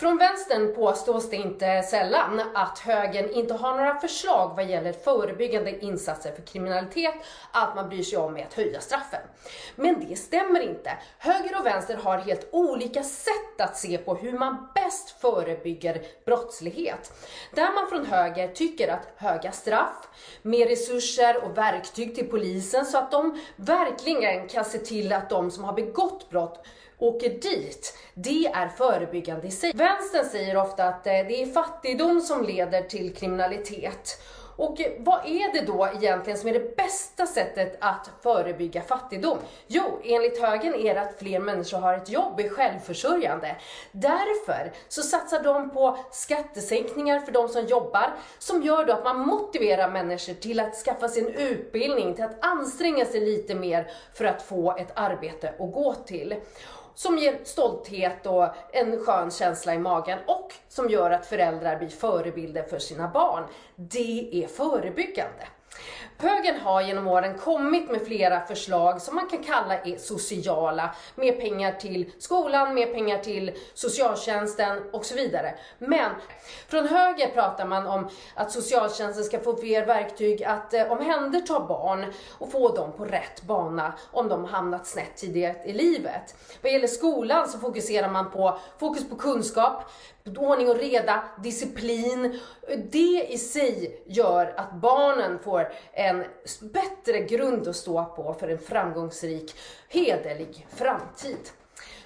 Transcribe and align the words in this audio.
Från 0.00 0.18
vänstern 0.18 0.74
påstås 0.74 1.30
det 1.30 1.36
inte 1.36 1.82
sällan 1.82 2.42
att 2.54 2.78
högern 2.78 3.30
inte 3.30 3.54
har 3.54 3.76
några 3.76 4.00
förslag 4.00 4.52
vad 4.56 4.70
gäller 4.70 4.92
förebyggande 4.92 5.84
insatser 5.84 6.32
för 6.32 6.42
kriminalitet, 6.42 7.14
att 7.52 7.76
man 7.76 7.88
bryr 7.88 8.02
sig 8.02 8.18
om 8.18 8.32
med 8.32 8.46
att 8.46 8.54
höja 8.54 8.80
straffen. 8.80 9.20
Men 9.76 10.08
det 10.08 10.16
stämmer 10.16 10.60
inte. 10.60 10.98
Höger 11.18 11.60
och 11.60 11.66
vänster 11.66 11.96
har 11.96 12.18
helt 12.18 12.48
olika 12.52 13.02
sätt 13.02 13.60
att 13.60 13.76
se 13.76 13.98
på 13.98 14.14
hur 14.14 14.38
man 14.38 14.68
bäst 14.74 15.17
förebygger 15.20 16.02
brottslighet. 16.24 17.12
Där 17.54 17.74
man 17.74 17.88
från 17.88 18.06
höger 18.06 18.48
tycker 18.48 18.88
att 18.88 19.08
höga 19.16 19.52
straff, 19.52 20.08
mer 20.42 20.66
resurser 20.66 21.44
och 21.44 21.58
verktyg 21.58 22.14
till 22.14 22.26
polisen 22.26 22.86
så 22.86 22.98
att 22.98 23.10
de 23.10 23.40
verkligen 23.56 24.48
kan 24.48 24.64
se 24.64 24.78
till 24.78 25.12
att 25.12 25.30
de 25.30 25.50
som 25.50 25.64
har 25.64 25.72
begått 25.72 26.30
brott 26.30 26.66
åker 26.98 27.30
dit, 27.30 27.98
det 28.14 28.46
är 28.46 28.68
förebyggande 28.68 29.46
i 29.46 29.50
sig. 29.50 29.72
Vänstern 29.74 30.24
säger 30.24 30.56
ofta 30.56 30.84
att 30.84 31.06
eh, 31.06 31.12
det 31.12 31.42
är 31.42 31.52
fattigdom 31.52 32.20
som 32.20 32.44
leder 32.44 32.82
till 32.82 33.14
kriminalitet. 33.14 34.20
Och 34.58 34.80
vad 34.98 35.26
är 35.26 35.52
det 35.52 35.60
då 35.60 35.88
egentligen 35.94 36.38
som 36.38 36.48
är 36.48 36.52
det 36.52 36.76
bästa 36.76 37.26
sättet 37.26 37.76
att 37.80 38.10
förebygga 38.22 38.82
fattigdom? 38.82 39.38
Jo, 39.66 40.00
enligt 40.04 40.40
högern 40.40 40.74
är 40.74 40.94
det 40.94 41.00
att 41.00 41.18
fler 41.18 41.40
människor 41.40 41.78
har 41.78 41.94
ett 41.94 42.08
jobb, 42.08 42.40
är 42.40 42.48
självförsörjande. 42.48 43.56
Därför 43.92 44.72
så 44.88 45.02
satsar 45.02 45.42
de 45.42 45.70
på 45.70 45.98
skattesänkningar 46.10 47.20
för 47.20 47.32
de 47.32 47.48
som 47.48 47.66
jobbar, 47.66 48.12
som 48.38 48.62
gör 48.62 48.84
då 48.84 48.92
att 48.92 49.04
man 49.04 49.18
motiverar 49.18 49.90
människor 49.90 50.34
till 50.34 50.60
att 50.60 50.74
skaffa 50.74 51.08
sig 51.08 51.22
en 51.22 51.34
utbildning, 51.34 52.14
till 52.14 52.24
att 52.24 52.44
anstränga 52.44 53.04
sig 53.04 53.20
lite 53.20 53.54
mer 53.54 53.90
för 54.14 54.24
att 54.24 54.42
få 54.42 54.76
ett 54.76 54.92
arbete 54.94 55.48
att 55.48 55.72
gå 55.72 55.94
till 55.94 56.34
som 56.98 57.18
ger 57.18 57.38
stolthet 57.44 58.26
och 58.26 58.46
en 58.72 59.04
skön 59.04 59.30
känsla 59.30 59.74
i 59.74 59.78
magen 59.78 60.18
och 60.26 60.54
som 60.68 60.90
gör 60.90 61.10
att 61.10 61.26
föräldrar 61.26 61.78
blir 61.78 61.88
förebilder 61.88 62.62
för 62.62 62.78
sina 62.78 63.08
barn. 63.08 63.44
Det 63.76 64.44
är 64.44 64.48
förebyggande. 64.48 65.48
Högern 66.20 66.60
har 66.60 66.82
genom 66.82 67.08
åren 67.08 67.38
kommit 67.38 67.90
med 67.90 68.06
flera 68.06 68.40
förslag 68.40 69.02
som 69.02 69.14
man 69.14 69.28
kan 69.28 69.42
kalla 69.42 69.78
är 69.78 69.96
sociala. 69.96 70.94
Mer 71.14 71.32
pengar 71.32 71.72
till 71.72 72.12
skolan, 72.18 72.74
mer 72.74 72.86
pengar 72.86 73.18
till 73.18 73.52
socialtjänsten 73.74 74.82
och 74.92 75.04
så 75.04 75.14
vidare. 75.14 75.54
Men 75.78 76.10
från 76.68 76.88
höger 76.88 77.28
pratar 77.28 77.66
man 77.66 77.86
om 77.86 78.08
att 78.34 78.52
socialtjänsten 78.52 79.24
ska 79.24 79.40
få 79.40 79.56
fler 79.56 79.86
verktyg 79.86 80.44
att 80.44 80.74
eh, 80.74 80.92
omhänderta 80.92 81.60
barn 81.60 82.12
och 82.38 82.52
få 82.52 82.74
dem 82.74 82.92
på 82.92 83.04
rätt 83.04 83.42
bana 83.42 83.92
om 84.10 84.28
de 84.28 84.44
hamnat 84.44 84.86
snett 84.86 85.16
tidigare 85.16 85.56
i 85.64 85.72
livet. 85.72 86.34
Vad 86.62 86.72
gäller 86.72 86.86
skolan 86.86 87.48
så 87.48 87.58
fokuserar 87.58 88.10
man 88.10 88.30
på 88.30 88.58
fokus 88.78 89.08
på 89.08 89.16
kunskap, 89.16 89.90
ordning 90.36 90.68
och 90.68 90.78
reda, 90.78 91.22
disciplin. 91.42 92.40
Det 92.90 93.26
i 93.28 93.38
sig 93.38 94.02
gör 94.06 94.54
att 94.56 94.72
barnen 94.72 95.38
får 95.38 95.72
en 95.92 96.24
bättre 96.60 97.20
grund 97.20 97.68
att 97.68 97.76
stå 97.76 98.04
på 98.04 98.34
för 98.34 98.48
en 98.48 98.58
framgångsrik, 98.58 99.54
hederlig 99.88 100.66
framtid. 100.76 101.50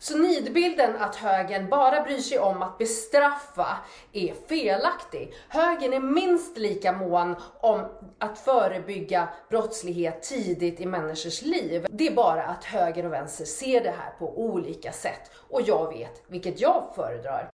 Så 0.00 0.18
nidbilden 0.18 0.96
att 0.96 1.16
högern 1.16 1.68
bara 1.68 2.02
bryr 2.02 2.18
sig 2.18 2.38
om 2.38 2.62
att 2.62 2.78
bestraffa 2.78 3.78
är 4.12 4.34
felaktig. 4.48 5.34
Högern 5.48 5.92
är 5.92 6.00
minst 6.00 6.58
lika 6.58 6.92
mån 6.92 7.36
om 7.60 7.86
att 8.18 8.38
förebygga 8.38 9.28
brottslighet 9.50 10.22
tidigt 10.22 10.80
i 10.80 10.86
människors 10.86 11.42
liv. 11.42 11.86
Det 11.90 12.06
är 12.06 12.14
bara 12.14 12.44
att 12.44 12.64
höger 12.64 13.06
och 13.06 13.12
vänster 13.12 13.44
ser 13.44 13.80
det 13.80 13.94
här 13.98 14.10
på 14.18 14.38
olika 14.38 14.92
sätt 14.92 15.30
och 15.50 15.62
jag 15.62 15.92
vet 15.92 16.22
vilket 16.26 16.60
jag 16.60 16.92
föredrar. 16.94 17.50